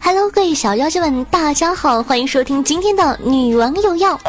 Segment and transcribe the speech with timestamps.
[0.00, 4.20] ！Hello，各位小妖精们，大家好，欢迎收听今天的女王有药。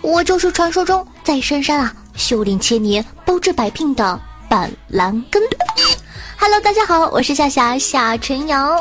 [0.00, 5.42] 我就是传说中在深山啊修炼千年、包治百病的板蓝根。
[6.38, 8.80] Hello，大家好，我是夏夏夏晨瑶。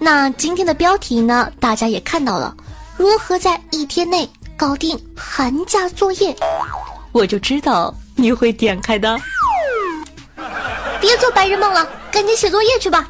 [0.00, 2.52] 那今天的标题呢，大家也看到了，
[2.96, 6.34] 如何在一天内搞定寒假作业？
[7.12, 9.16] 我就知道你会点开的。
[11.00, 13.08] 别做白日梦了，赶紧写作业去吧。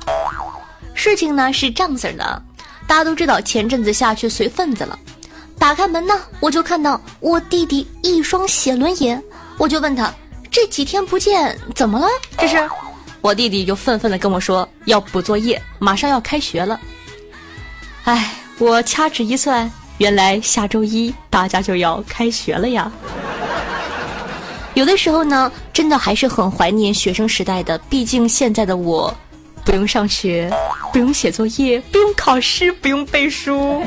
[0.95, 2.43] 事情呢是这样子的，
[2.87, 4.99] 大家都知道前阵子下去随份子了。
[5.59, 9.23] 打开门呢，我就看到我弟弟一双写轮眼，
[9.59, 10.13] 我就问他
[10.51, 12.07] 这几天不见怎么了？
[12.39, 12.71] 这是，
[13.21, 16.81] 我弟弟就愤愤的跟我说要补作业，马上要开学了。
[18.05, 22.91] 哎，我掐指一算，原来下周一大家就要开学了呀。
[24.75, 27.77] 有的时候呢，真的还是很怀念学生时代的。
[27.91, 29.13] 毕竟现在的我，
[29.65, 30.51] 不用上学，
[30.93, 33.83] 不用写作业，不用考试，不用背书，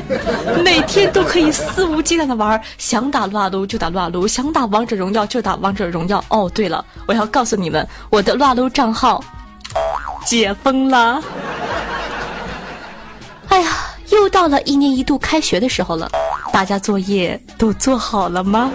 [0.62, 6.22] 每天都可以肆无忌惮的玩，想打撸啊撸就打撸啊撸，想打王者荣耀就打王者荣耀。
[6.28, 9.24] 哦，对了，我要告诉你们，我的撸啊撸账号
[10.26, 11.22] 解封了。
[13.48, 13.70] 哎呀，
[14.10, 16.10] 又到了一年一度开学的时候了，
[16.52, 18.70] 大家作业都做好了吗？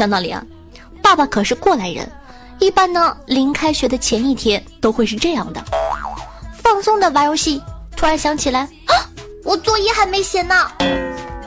[0.00, 0.42] 讲道理啊，
[1.02, 2.10] 爸爸可是过来人，
[2.58, 5.62] 一般呢，临开学的前一天都会是这样的：
[6.62, 7.62] 放松的玩游戏，
[7.94, 8.96] 突然想起来啊，
[9.44, 10.54] 我作业还没写呢，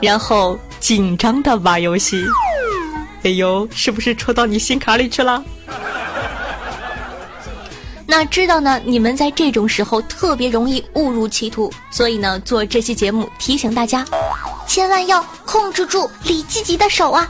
[0.00, 2.24] 然后紧张的玩游戏，
[3.24, 5.42] 哎呦，是不是戳到你心坎里去了？
[8.06, 14.04] 那知道呢，你们在这种时候特别容易误入歧途，所以呢，做这期节目提醒大家，
[14.68, 17.28] 千万要控制住李积极的手啊。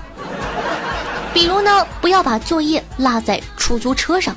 [1.34, 4.34] 比如呢，不要把作业落在出租车上。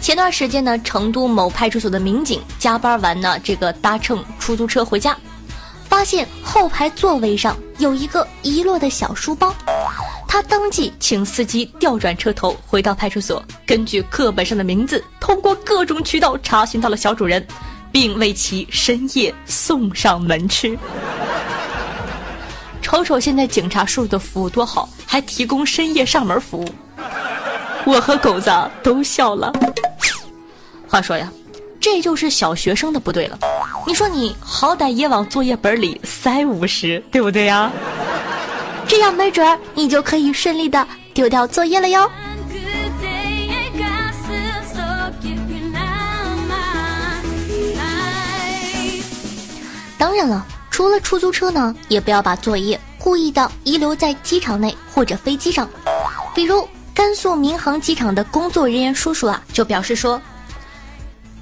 [0.00, 5.16] 前段时间呢，成都某派出所的民警加班完呢，这个搭乘出租车回家，
[5.88, 9.54] 发现后排座位上有一个遗落的小书包。
[10.26, 17.46] 他当即请司机调转车头回到派出所，根据课本上的名字，通过各种渠道查询到了小主人，
[17.92, 20.76] 并为其深夜送上门去。
[22.92, 26.68] 瞅瞅现在警察叔叔的服务多好，还提供深夜上门服务，
[27.86, 29.50] 我和狗子都笑了。
[30.86, 31.32] 话说呀，
[31.80, 33.38] 这就是小学生的不对了。
[33.86, 37.72] 你说你好歹也往作业本里塞五十，对不对呀？
[38.86, 42.08] 这样没准儿你就可以顺利的丢掉作业了哟。
[49.96, 50.46] 当然了。
[50.72, 55.68] 除了出租车呢，也不要把作业故意的遗留在机场内或者飞机上。
[56.34, 60.20] 比如甘肃民航机场的工作人员叔叔啊，就表示说：“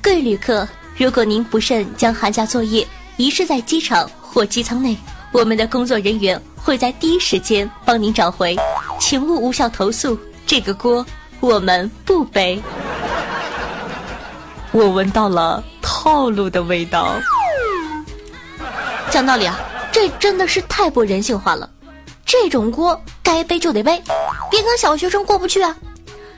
[0.03, 2.87] 各位旅客，如果您不慎将寒假作业
[3.17, 4.97] 遗失在机场或机舱内，
[5.31, 8.57] 我们的工作人员会在第一时间帮您找回，
[8.99, 11.07] 请勿无效投诉，这个锅
[11.39, 12.61] 我们不背。”
[14.73, 17.15] 我闻到了套路的味道。
[19.11, 19.59] 讲道理啊，
[19.91, 21.69] 这真的是太不人性化了。
[22.25, 24.01] 这种锅该背就得背，
[24.51, 25.77] 别跟小学生过不去啊。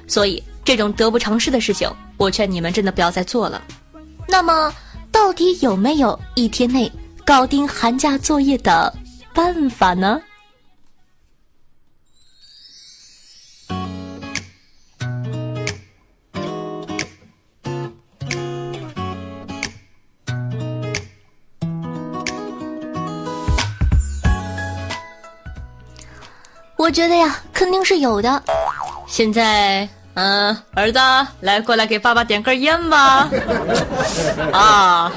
[0.07, 3.61] 所以这种得不偿失的事情，我劝你们真的不要再做了。
[4.27, 4.73] 那么，
[5.11, 6.91] 到底有没有一天内
[7.27, 8.93] 搞定寒假作业的
[9.35, 10.21] 办法呢？
[26.83, 28.43] 我觉得呀，肯定是有的。
[29.07, 30.99] 现在，嗯，儿子，
[31.39, 33.31] 来过来给爸爸点根烟吧。
[34.53, 35.13] 啊，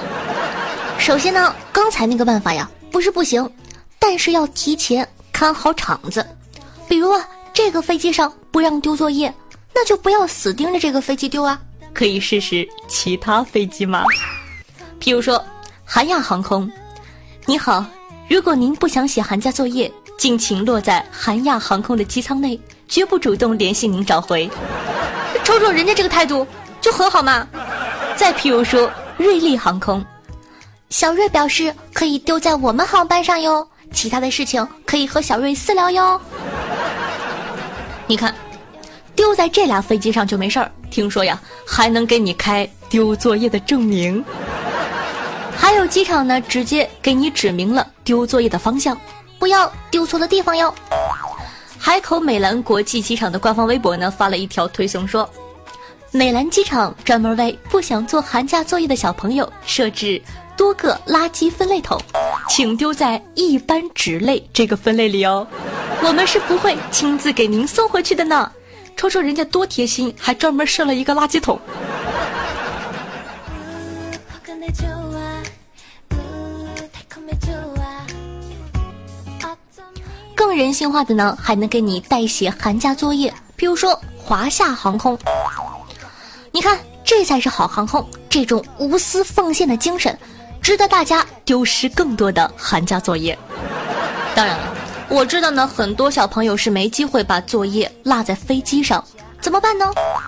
[0.99, 3.51] 首先呢，刚才那个办法呀，不是不行，
[3.97, 6.23] 但是要提前看好场子。
[6.87, 9.33] 比如啊，这个飞机上不让丢作业，
[9.73, 11.59] 那就不要死盯着这个飞机丢啊。
[11.95, 14.03] 可以试试其他飞机吗？
[14.99, 15.43] 譬如说，
[15.83, 16.71] 韩亚航空。
[17.47, 17.83] 你好，
[18.29, 19.91] 如果您不想写寒假作业。
[20.17, 24.49] 敬请落在韩亚航空的机舱内，绝不主动联系您找回。
[25.43, 26.45] 瞅瞅人家这个态度，
[26.81, 27.47] 就很好嘛。
[28.15, 30.03] 再譬如说瑞丽航空，
[30.89, 36.19] 小瑞表示可以丢在我们航班上哟，其他的事情可以和小瑞私聊哟。
[38.07, 38.33] 你看，
[39.15, 44.23] 丢在这俩飞机上就没事儿，听说呀还能给你开丢作业的证明。
[45.57, 48.97] 还有机场呢，直接给你指明了丢作业的方向。
[49.45, 50.73] 不要丢错了地方哟。
[51.77, 55.29] 海口美兰国际机场的官方微博呢发了一条推送说，
[56.09, 60.19] 美兰机场专门为不想做寒假作业的小朋友设置
[60.57, 62.01] 多个垃圾分类桶，
[62.49, 65.45] 请丢在一般纸类这个分类里哦，
[66.01, 68.51] 我们是不会亲自给您送回去的呢。
[68.97, 71.61] 瞅瞅人家多贴心，还专门设了一个垃圾桶。
[80.55, 85.19] 更人性化的呢，还能给你代写寒假作业，比如说华夏航空。
[86.49, 90.17] 你看，这才是好航空，这种无私奉献的精神，
[90.61, 93.37] 值得大家丢失更多的寒假作业。
[94.33, 94.73] 当然了。
[95.09, 99.03] 我知道呢，很多小朋友是没机会把作业落在飞机上，
[99.41, 99.85] 怎么办呢？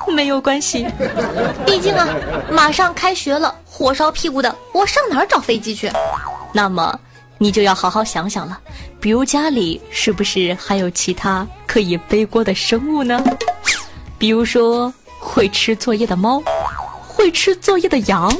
[0.09, 0.85] 没有关系，
[1.65, 2.05] 毕竟啊，
[2.51, 5.89] 马上开学了，火烧屁股的，我上哪儿找飞机去？
[6.51, 6.99] 那么
[7.37, 8.59] 你就要好好想想了，
[8.99, 13.23] 比如家里是不是还有其他可以背锅的生物呢？
[14.17, 16.41] 比如说会吃作业的猫，
[17.07, 18.35] 会吃作业的羊。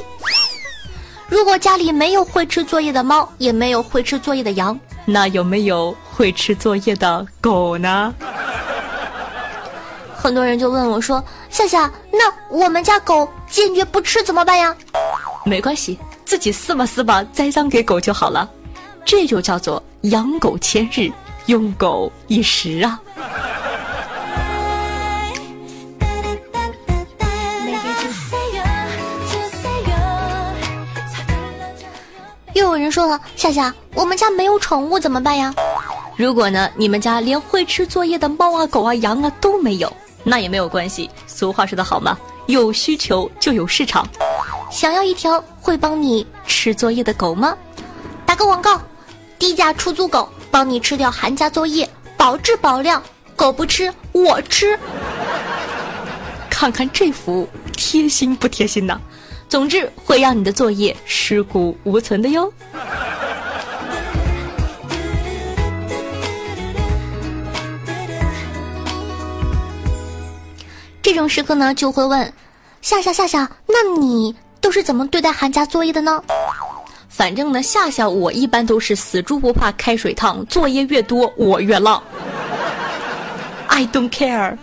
[1.28, 4.78] 如果家里没有会吃作业的猫，也没有会吃作业的羊。
[5.04, 8.12] 那有没有会吃作业的狗呢？
[10.16, 14.74] 很多人就问我说：“夏夏，那我们家狗坚决不吃怎么办呀？”
[15.46, 18.50] 没关系，自己撕吧撕吧，栽赃给狗就好了。
[19.04, 21.10] 这就叫做养狗千日，
[21.46, 23.00] 用狗一时啊。
[32.54, 35.54] 又有人说了，夏夏，我们家没有宠物怎么办呀？
[36.16, 39.92] 如果呢，你们家连会吃作业的猫啊、狗啊、羊啊都没有，
[40.24, 41.08] 那也没有关系。
[41.26, 44.06] 俗话说得好嘛，有需求就有市场。
[44.70, 47.56] 想要一条会帮你吃作业的狗吗？
[48.28, 48.78] 打个广告，
[49.38, 53.02] 低价出租狗，帮你吃掉寒假作业，保质保量。
[53.34, 54.78] 狗不吃，我吃。
[56.50, 59.00] 看看这服务，贴心不贴心呐？
[59.48, 62.52] 总之会让你的作业尸骨无存的哟。
[71.00, 72.30] 这种时刻呢，就会问
[72.82, 76.22] 夏夏夏夏，那你都是怎么对待寒假作业的呢？
[77.18, 82.00] 反正呢，夏夏我一般都是死猪不怕开水烫，作业越多我越浪。
[83.66, 84.56] I don't care。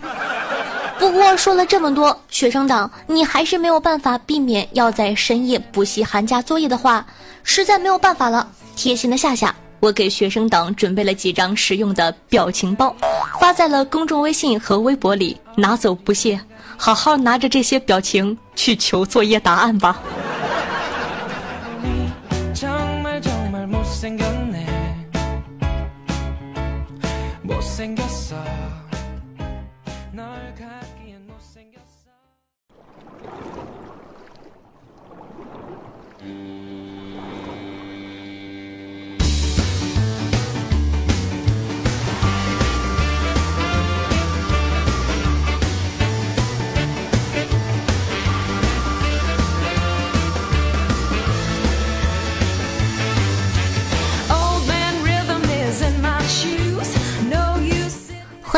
[0.98, 7.04] 不过说了这么多，学生党，你还是没有办法避免要在深夜补习寒假作业的话，
[7.42, 8.48] 实在没有办法了。
[8.74, 12.96] 贴心的夏夏，我给学生党准备了几张实用的表情包，
[13.38, 16.40] 发在了公众微信和微博里，拿走不谢。
[16.78, 20.00] 好好拿着这些表情去求作业答案吧。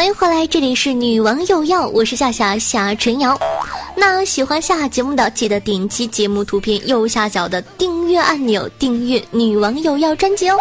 [0.09, 3.39] 迎回来，这里是女王有药，我是夏夏夏晨瑶。
[3.95, 10.57] 那喜欢夏节目的，记得点击节目图片右下角的订阅按钮，订阅女王有药专辑哦。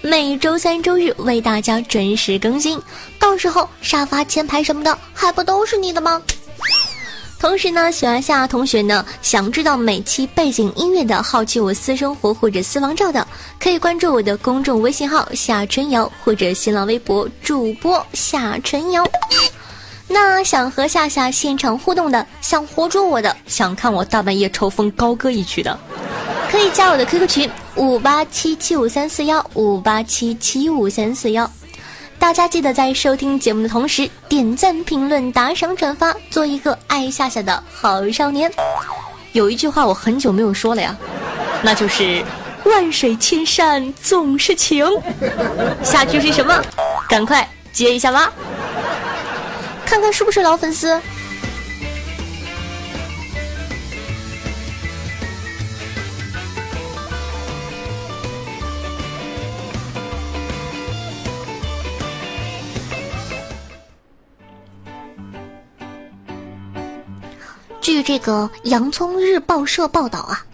[0.00, 2.82] 每周三、周日为大家准时更新，
[3.16, 6.20] 到时候沙发、前排什么的，还不都是你的吗？
[7.40, 13.26] 同时呢，喜欢夏同学呢，想知道每期背景音乐的，好奇我私生活或者私房照的，
[13.58, 19.02] 可以关注我的公众微信号夏春瑶或者新浪微博主播夏春瑶。
[20.06, 25.78] 那想和夏夏现场互动的，想活捉我的，想看我大半夜抽风高歌一曲的，
[26.50, 31.50] 可以加我的 QQ 群五八七七五三四幺五八七七五三四幺。
[32.20, 38.52] 大家记得在收听节目的同时点赞、评论、打赏、转发，做一个爱夏夏的好少年。
[39.32, 40.94] 有一句话我很久没有说了呀，
[41.62, 42.22] 那就是
[42.66, 44.86] “万水千山总是情”。
[45.82, 46.62] 下句是什么？
[47.08, 48.30] 赶快接一下吧，
[49.86, 51.00] 看看是不是老粉丝。
[67.80, 70.44] 据这个洋葱日报社报道啊，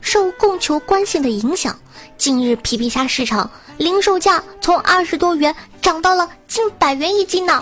[0.00, 1.76] 受供求关系的影响，
[2.16, 7.60] 近日皮皮虾市场零售价从二十多元涨到了近百元一斤呢。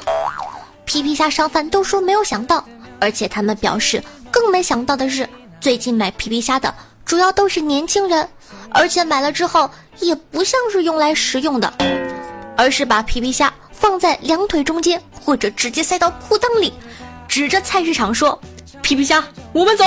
[0.85, 2.63] 皮皮虾商贩都说没有想到，
[3.01, 5.27] 而且他们表示更没想到的是，
[5.59, 6.73] 最近买皮皮虾的
[7.07, 8.29] 主要都是年轻人，
[8.71, 9.69] 而且买了之后
[10.01, 11.73] 也不像是用来食用的，
[12.59, 16.75] 而是把皮皮虾放在两腿中间，或者直接塞到裤裆里，
[17.27, 18.39] 指着菜市场说
[18.85, 19.25] ：“皮皮虾，
[19.55, 19.85] 我们走。”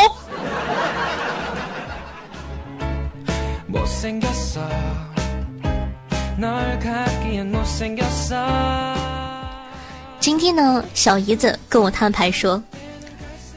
[10.20, 12.62] 今天呢，小姨子跟我摊牌说：“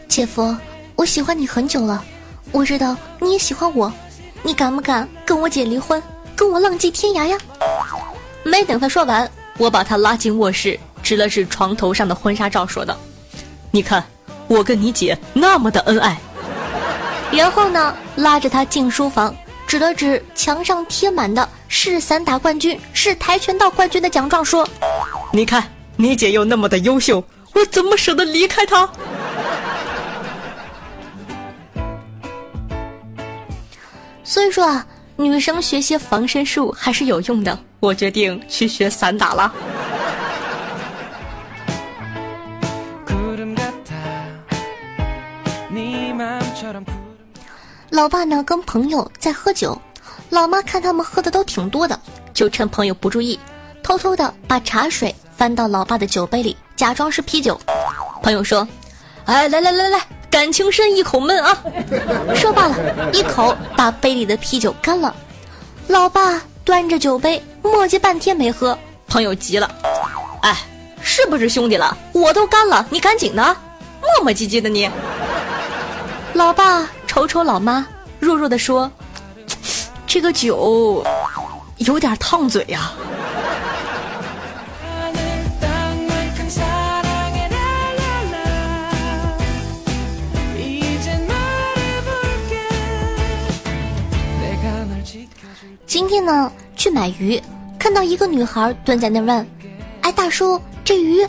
[0.06, 0.54] 姐夫，
[0.94, 2.04] 我喜欢你很久了，
[2.52, 3.90] 我知道你也喜欢我，
[4.42, 6.02] 你敢不敢跟我姐离婚，
[6.36, 7.38] 跟我浪迹天涯呀？”
[8.44, 12.94] 没等他说完，我把他拉进卧室，指了指床头上的婚纱照，说道
[13.72, 14.04] ：“你看，
[14.50, 16.18] 我跟你姐那么的恩爱。”
[17.30, 19.32] 然后呢，拉着他进书房。
[19.66, 24.68] 指了指墙上贴满的是散打冠军、是跆拳道冠军的奖状，说
[25.32, 25.62] ：“你看，
[25.94, 27.22] 你姐又那么的优秀，
[27.54, 28.90] 我怎么舍得离开她？”
[34.24, 37.56] 所以说啊，女生学些防身术还是有用的。
[37.78, 39.54] 我决定去学散打了。
[47.90, 49.76] 老爸呢跟朋友在喝酒，
[50.30, 51.98] 老妈看他们喝的都挺多的，
[52.32, 53.38] 就趁朋友不注意，
[53.82, 57.60] 偷偷的把茶水翻到老爸的酒杯里，假装是啤酒。
[58.22, 58.66] 朋友说
[59.26, 61.58] ：“哎，来来来来，感情深一口闷啊！”
[62.36, 65.12] 说罢了，一口把杯里的啤酒干了。
[65.88, 68.78] 老爸端着酒杯磨叽半天没喝，
[69.08, 69.68] 朋友急了
[70.42, 70.56] ：“哎，
[71.02, 71.96] 是不是兄弟了？
[72.12, 73.42] 我都干了，你赶紧的，
[74.00, 74.88] 磨磨唧唧的你。”
[76.34, 76.88] 老爸。
[77.20, 77.86] 瞅瞅老妈，
[78.18, 78.90] 弱弱的说
[80.08, 81.04] ：“这个酒
[81.76, 82.92] 有点烫嘴呀。”
[95.86, 97.38] 今天呢，去买鱼，
[97.78, 99.46] 看到一个女孩蹲在那问
[100.00, 101.22] ：“哎，大叔，这鱼……”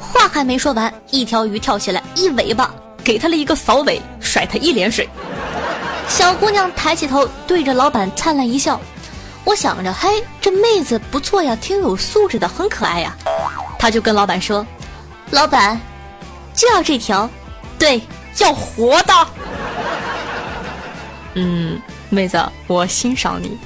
[0.00, 2.74] 话还没说完，一条鱼跳起来，一尾巴。
[3.02, 5.08] 给他了一个扫尾，甩他一脸水。
[6.06, 8.80] 小姑娘抬起头，对着老板灿烂一笑。
[9.42, 13.16] 我想着，嘿，这妹子不错呀，挺有素质的，很可爱呀。
[13.76, 14.64] 他就跟老板说
[15.32, 15.80] ：“老板，
[16.54, 17.28] 就要这条，
[17.76, 18.00] 对，
[18.38, 19.12] 要活的。”
[21.34, 23.58] 嗯，妹子，我欣赏你。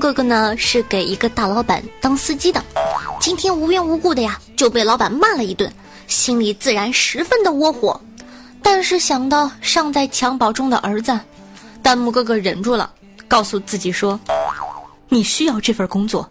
[0.00, 2.64] 哥哥呢是给一个大老板当司机的，
[3.20, 5.70] 今天无缘无故的呀就被老板骂了一顿，
[6.06, 8.00] 心里自然十分的窝火。
[8.62, 11.20] 但是想到尚在襁褓中的儿子，
[11.82, 12.90] 弹幕哥哥忍住了，
[13.28, 14.18] 告诉自己说
[15.10, 16.28] ：“你需要这份工作，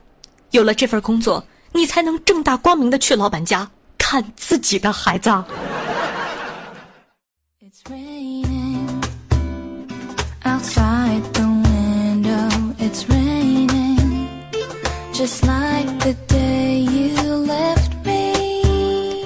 [0.49, 5.29] 有了这份工作，你才能正大光明的去老板家看自己的孩子。”
[15.19, 19.25] Just like the day you left me。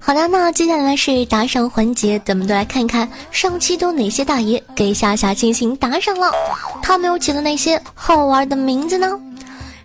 [0.00, 6.32] 好的，那接下来是打赏环节，咱们都来看一看上期都哪些大爷给夏夏进行打赏了，
[6.82, 9.16] 他们又起了哪些好玩的名字呢？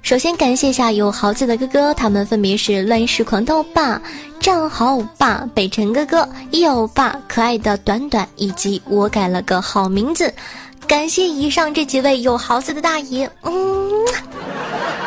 [0.01, 4.01] 首先感谢一下有豪子的哥哥，他们分别是乱世狂斗霸、
[4.39, 6.27] 战豪霸、北辰哥哥、
[6.65, 10.33] 欧霸、可爱的短短以及我改了个好名字。
[10.87, 13.53] 感谢以上这几位有豪子的大爷，嗯。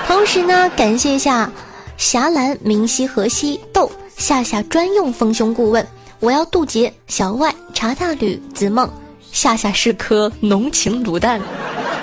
[0.06, 1.50] 同时呢，感谢一下
[1.96, 5.86] 霞兰、明熙、河西、豆夏夏专用丰胸顾问，
[6.20, 8.88] 我要渡劫小外茶大吕子梦，
[9.32, 11.40] 夏夏是颗浓情卤蛋。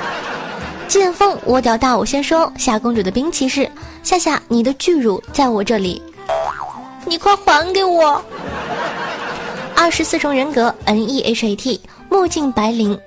[0.87, 3.69] 剑锋我屌大，我先说夏公主的兵器是
[4.03, 6.01] 夏夏，你的巨乳在我这里，
[7.05, 8.23] 你快还给我。
[9.75, 12.99] 二十四重人格 N E H A T 墨镜白灵，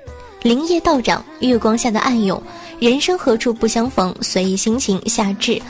[0.43, 2.43] 灵叶道长月光下的暗涌。
[2.79, 5.01] 人生何处不相逢，随意心情。
[5.09, 5.61] 夏至，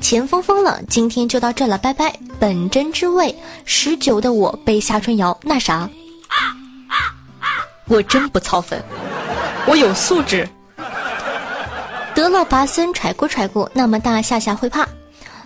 [0.00, 2.12] 钱疯疯了，今天就到这了，拜拜。
[2.40, 3.34] 本真之味，
[3.64, 5.88] 十九的我被夏春瑶那啥，
[7.86, 8.82] 我真不操粉，
[9.66, 10.48] 我有素质。
[12.14, 14.86] 得了拔森揣过揣过，那么大夏夏会怕。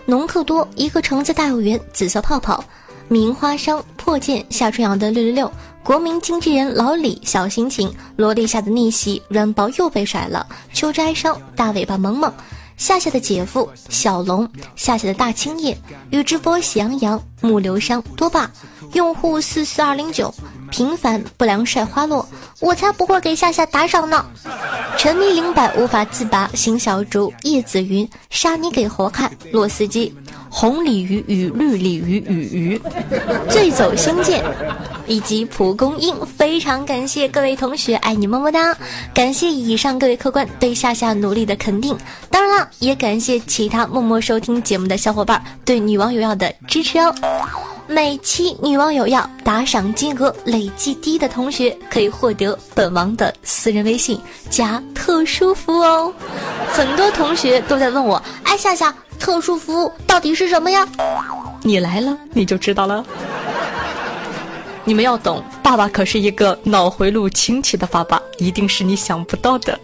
[0.05, 2.63] 农克多一个橙子大有缘，紫色泡泡，
[3.07, 5.51] 名花商破剑夏春瑶的六六六。
[5.83, 10.47] 国民经纪人老李小心情，萝莉下的逆袭软包又被甩了。
[10.71, 12.33] 秋斋商大尾巴萌萌，
[12.77, 14.47] 夏夏的姐夫小龙，
[14.77, 15.77] 夏夏的大青叶，
[16.09, 18.49] 宇智波喜羊羊，木流伤多霸，
[18.93, 20.33] 用户四四二零九，
[20.71, 22.25] 平凡不良帅花落，
[22.61, 24.25] 我才不会给夏夏打赏呢。
[24.97, 30.15] 沉迷灵摆无法自拔，邢小竹，叶子云，杀你给活看，洛司机。
[30.49, 32.81] 红鲤鱼与绿鲤鱼与鱼，
[33.49, 34.45] 醉走仙剑，
[35.07, 38.75] 以及蒲公英，非常感谢各位同学，爱你么么哒！
[39.13, 41.97] 感谢以上各位客官对夏夏努力的肯定，
[42.29, 47.13] 当然了，也感谢其他默默收听节目的小伙伴对女网友要的支持哦。
[47.85, 54.19] 每期女网友要打赏金额累计低的同学，可以获得本王的私人微信
[54.49, 56.13] 加特殊服务哦。
[56.71, 58.93] 很多同学都在问我，哎，夏夏。
[59.19, 60.85] 特殊服务到底是什么呀？
[61.61, 63.05] 你来了，你就知道了。
[64.85, 69.79] 你们要懂，爸爸可是一个脑回路清奇的爸爸，一定是你想不到的。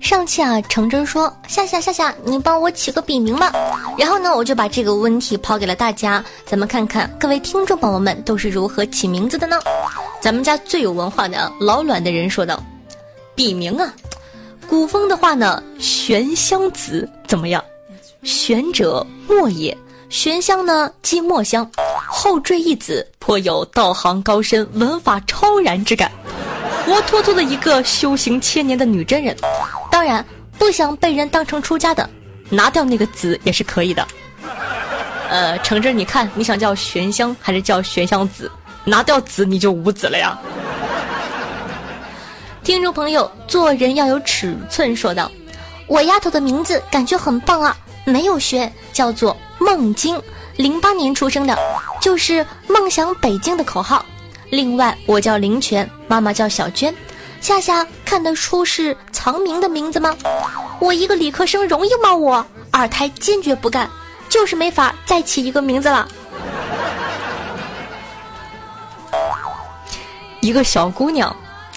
[0.00, 3.50] 上期啊，程真说夏夏夏夏，你帮我起个笔名吧。
[3.98, 9.58] 然后呢，我就把这个问题抛给了大家，咱们看看各位听众宝宝们都是如何起名字的呢？
[10.24, 12.58] 咱们家最有文化的老卵的人说道
[13.36, 13.92] ：“笔名啊，
[14.66, 17.62] 古风的话呢，玄香子怎么样？
[18.22, 19.76] 玄者墨也，
[20.08, 21.70] 玄香呢即墨香，
[22.08, 26.10] 后缀一子，颇有道行高深、文法超然之感。”
[26.86, 29.36] 活脱脱的一个修行千年的女真人，
[29.90, 30.24] 当然
[30.58, 32.08] 不想被人当成出家的，
[32.48, 34.08] 拿掉那个子也是可以的。
[35.28, 38.50] 呃，橙汁，你看你想叫玄香还是叫玄香子？
[38.84, 40.38] 拿掉子你就无子了呀。
[42.62, 45.30] 听众朋友，做人要有尺寸，说道
[45.86, 50.20] ：“我丫头的名字感觉很棒啊，没有玄，叫做梦晶，
[50.56, 51.58] 零八年出生的，
[52.00, 54.04] 就是梦想北京的口号。”
[54.50, 56.94] 另外，我叫林泉，妈妈叫小娟。
[57.40, 60.16] 夏夏看得出是藏名的名字吗？
[60.78, 62.14] 我一个理科生容易吗？
[62.14, 63.90] 我二胎坚决不干，
[64.30, 66.08] 就是没法再起一个名字了。
[70.44, 71.34] 一个小姑娘，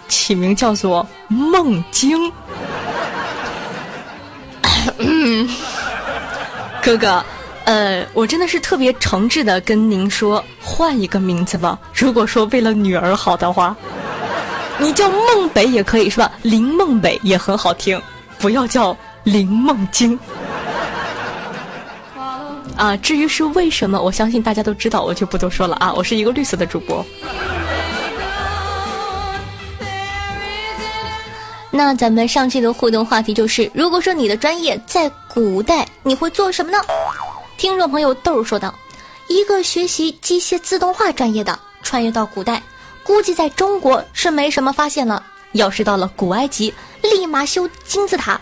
[0.10, 2.30] 起名叫做梦晶。
[6.84, 7.24] 哥哥。
[7.64, 11.80] 呃，我真的是特别诚挚的跟您说，换一个名字吧。
[11.94, 13.74] 如果说为了女儿好的话，
[14.78, 16.30] 你叫梦北也可以是吧？
[16.42, 18.02] 林梦北也很好听，
[18.38, 20.20] 不要叫林梦晶。
[22.76, 25.94] 啊，至于是为什么，我相信大家都知道，我就不多说了啊。
[25.94, 27.06] 我是一个绿色的主播。
[31.78, 36.80] 那咱们上期的互动话题就是，如果说你的专业在古代，你会做什么呢？
[37.56, 38.74] 听众朋友豆儿说道
[39.30, 42.63] ：“一个学习机械自动化专业的，穿越到古代，
[43.04, 45.24] 估计在中国是没什么发现了。
[45.52, 48.42] 要是到了古埃及，立马修金字塔，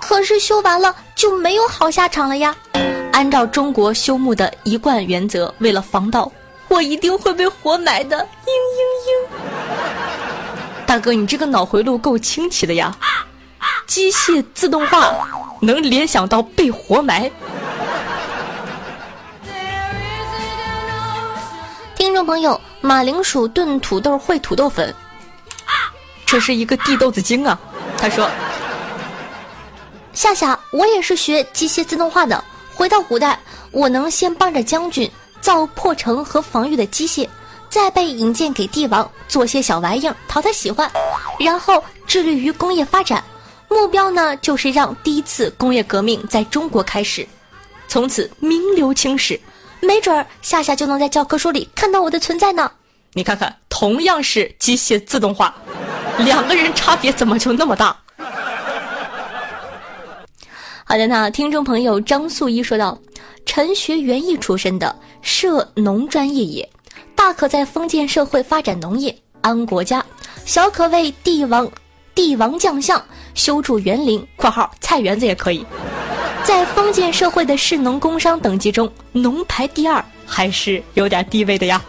[0.00, 2.56] 可是修完了就没有好下场了呀。
[3.12, 6.32] 按照中国修墓的一贯原则，为了防盗，
[6.68, 8.16] 我一定会被活埋的。
[8.16, 9.91] 嘤嘤嘤！
[10.92, 12.94] 大哥，你这个脑回路够清奇的呀！
[13.86, 15.26] 机械自动化
[15.62, 17.32] 能联想到被活埋。”
[21.96, 24.94] 听众朋友，马铃薯炖土豆烩土豆粉，
[26.26, 27.58] 这是一个地豆子精啊！
[27.96, 28.28] 他说
[30.12, 32.44] ：“夏夏，我也是学机械自动化的。
[32.74, 37.26] 回到古代，我能先帮着将军造破城和防御的机械，
[37.72, 40.88] 再被引荐给帝王做些小玩意儿讨他喜欢，
[41.40, 43.24] 然后致力于工业发展。
[43.66, 47.26] 目标呢，就是让第一次工业革命在中国开始，
[47.88, 49.40] 从此名留青史。”
[49.80, 52.70] 没准儿夏夏就能在教科书里看到我的存在呢。
[53.14, 55.54] 你看看，同样是机械自动化，
[56.20, 57.96] 两个人差别怎么就那么大？
[60.84, 62.98] 好的，那听众朋友张素一说道
[63.46, 66.68] ：“陈学园艺出身的，涉农专业也，
[67.24, 70.00] 大可在封建社会发展农业，安国家；
[70.44, 71.70] 小可为帝王
[72.16, 73.00] 帝王将相，
[73.32, 75.64] 修筑园林（括号菜园子也可以）。”
[76.42, 81.80] 在封建社会的士农工商等级中，农排第二，还是有点地位的呀。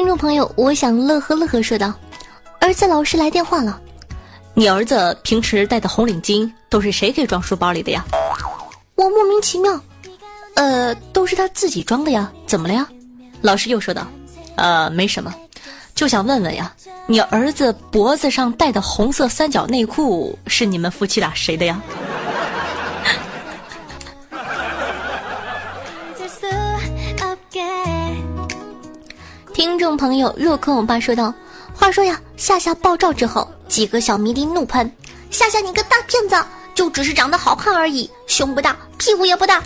[0.00, 1.92] 听众朋友，我想乐呵乐呵说道。
[2.58, 3.78] 儿子老师来电话了，
[4.54, 8.02] 你儿子平时戴的红领巾都是谁给装书包里的呀？
[8.94, 9.78] 我莫名其妙，
[10.54, 12.88] 呃，都是他自己装的呀，怎么了呀？
[13.42, 14.06] 老师又说道，
[14.54, 15.34] 呃，没什么，
[15.94, 16.72] 就想问问呀，
[17.06, 21.78] 你儿子脖子上戴的红色三角内裤是你们夫妻俩谁的呀？
[29.80, 31.32] 众朋友若坤我爸说道
[31.74, 34.90] ：“话说呀，夏夏爆照之后，几个小迷弟怒喷
[35.30, 36.36] 夏夏，你个大骗子，
[36.74, 39.62] 就只是长得好看而已，胸不大，屁股也不大。”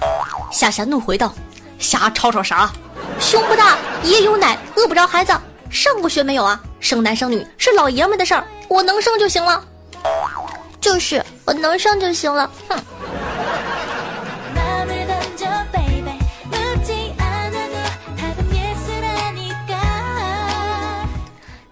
[0.52, 1.34] 夏夏怒回道
[1.80, 2.72] ：“瞎吵吵啥？
[3.18, 5.32] 胸不大，爷有奶，饿不着孩子，
[5.68, 6.60] 上过学没有啊？
[6.78, 9.64] 生男生女是老爷们的事儿，我能生就行了。
[10.80, 12.78] 就是我能生就行了，哼。”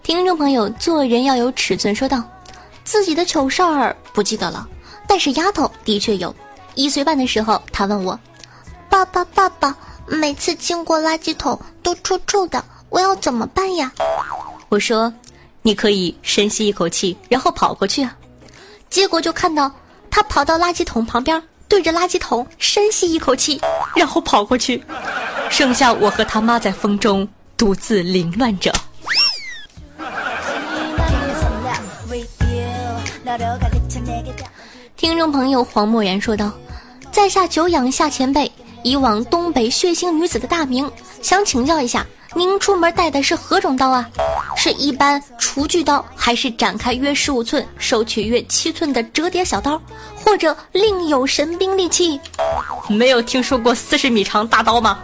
[0.03, 2.21] 听众朋友，做人要有尺寸，说道
[2.83, 4.67] ：“自己的糗事儿不记得了，
[5.07, 6.35] 但是丫头的确有。
[6.75, 8.19] 一岁半的时候，她问我
[8.89, 9.73] ：‘爸爸，爸爸，
[10.05, 13.93] 每次经过垃圾桶都臭臭的，我要怎么办呀？’
[14.67, 15.11] 我说
[15.63, 18.13] ：‘你可以深吸一口气，然后跑过去啊。’
[18.91, 19.71] 结果就看到
[20.11, 23.61] 他跑到垃圾桶旁边，对着垃圾桶深吸一口气，
[23.95, 24.83] 然后跑过去，
[25.49, 28.69] 剩下我和他妈在风中独自凌乱着。”
[34.95, 36.51] 听众朋友黄默然说道
[37.11, 38.51] ：“在下久仰夏前辈，
[38.83, 40.89] 以往东北血腥女子的大名，
[41.21, 44.07] 想请教一下，您出门带的是何种刀啊？
[44.55, 49.81] 是一般厨具刀，还是展开约十五寸、收取约七寸的折叠小刀，
[50.15, 52.19] 或者另有神兵利器？
[52.87, 54.99] 没有听说过四十米长大刀吗？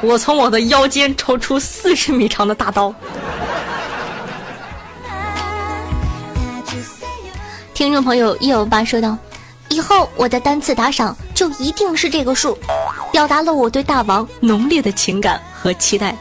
[0.00, 2.94] 我从我的腰间抽出四十米长的大刀。”
[7.82, 9.18] 听众朋友一欧巴说道
[9.68, 12.56] ：“以后我的单次打赏就一定是这个数，
[13.10, 16.16] 表达了我对大王浓烈的情感和期待。”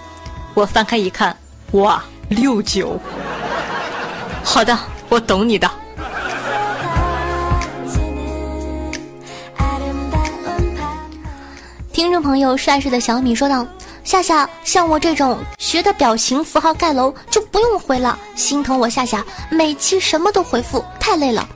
[0.56, 1.38] 我翻开一看，
[1.74, 3.00] 哇，六九。
[4.44, 4.76] 好的，
[5.08, 5.70] 我懂你的。
[11.94, 13.64] 听众朋友帅帅的小米说道
[14.12, 21.48] ：“夏夏，像我这种学的表情符号盖楼就不用回了，心疼我夏夏，每期什么都回复。”太累了，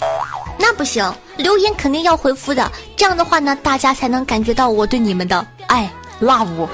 [0.57, 2.71] 那不行，留言肯定要回复的。
[2.95, 5.91] 这样的话呢，大家才能感觉到我对你们的爱
[6.21, 6.69] ，love。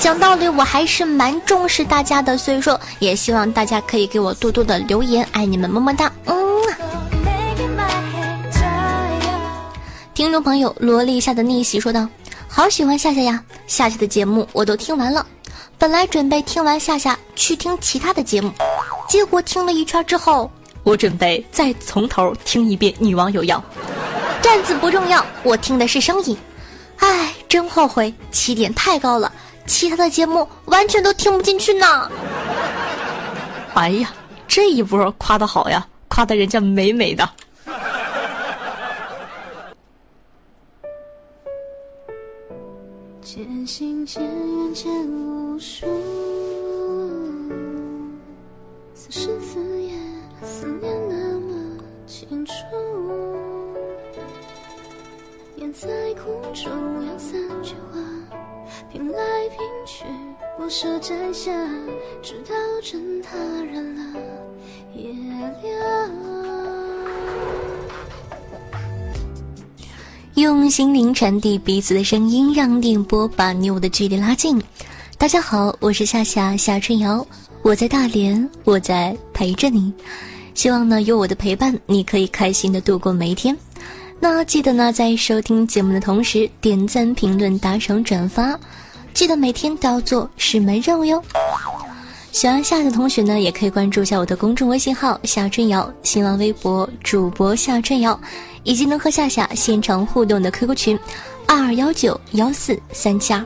[0.00, 6.36] 讲道理，我还是蛮重视大家的，所以说也希望大家可以给我多多的留言，爱你们，么么哒，嗯。
[10.12, 12.06] 听众朋友，萝莉下的逆袭说道
[12.54, 15.26] ：“好喜欢夏夏呀，夏夏的节目我都听完了，
[15.78, 18.52] 本来准备听完夏夏去听其他的节目，
[19.08, 20.50] 结果听了一圈之后。”
[20.84, 23.56] 我准备再从头听一遍《女王有药》，
[24.44, 26.36] 站子不重要，我听的是声音。
[26.98, 29.32] 唉，真后悔起点太高了，
[29.66, 32.10] 其他的节目完全都听不进去呢。
[33.72, 34.12] 哎呀，
[34.46, 37.26] 这一波夸的好呀，夸的人家美美的。
[43.62, 45.86] 渐行渐远渐无数，
[48.92, 49.92] 此时此夜。
[50.42, 52.52] 思念那么清楚，
[55.54, 58.00] 念在空中两三句话，
[58.90, 60.06] 拼来拼去
[60.58, 61.52] 不舍摘下，
[62.20, 64.20] 直到真他染了
[64.92, 65.12] 夜
[65.62, 66.71] 亮。
[70.36, 74.60] 用心灵传递彼此的声音，让电波把你我的距离拉近。
[75.18, 77.24] 大家好，我是夏夏夏春瑶，
[77.60, 79.92] 我在大连，我在陪着你。
[80.54, 83.54] 希望呢，有我的陪伴，你可以开心的度过每一天。
[84.18, 88.58] 那记得呢，在收听节目的同时，点赞、评论、打赏、转发，
[89.12, 91.22] 记得每天都要做十门任务哟。
[92.32, 98.18] 喜欢夏的同学呢，也可以关注一下我的公众微信号夏春瑶，新浪微博主播夏春瑶，
[98.64, 100.98] 以及能和夏夏现场互动的 QQ 群
[101.46, 103.44] 二二幺九幺四三七二。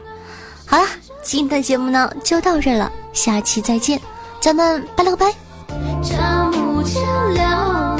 [0.64, 0.86] 好了，
[1.20, 4.00] 今天的节目呢就到这了，下期再见，
[4.40, 5.34] 咱们拜了个拜。
[6.84, 7.02] 千
[7.34, 7.96] 聊。